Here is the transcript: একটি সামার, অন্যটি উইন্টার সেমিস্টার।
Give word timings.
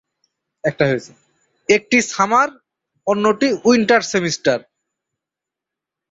একটি 1.69 1.97
সামার, 2.11 2.49
অন্যটি 3.07 3.47
উইন্টার 3.65 4.01
সেমিস্টার। 4.11 4.57